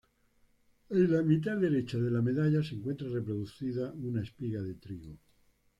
[0.89, 5.19] En la mitad derecha de la medalla se encuentra reproducida una espiga de trigo.